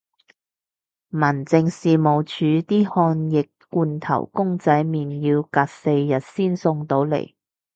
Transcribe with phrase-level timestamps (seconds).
[1.09, 7.35] 民政事務署啲抗疫罐頭公仔麵要隔四日先送到嚟